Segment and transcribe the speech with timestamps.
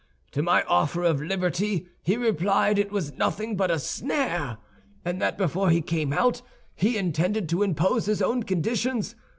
[0.31, 4.57] To my offer of liberty, he replied that it was nothing but a snare,
[5.05, 6.41] and that before he came out
[6.73, 9.13] he intended to impose his own conditions.